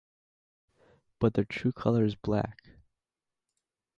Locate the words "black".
2.15-2.69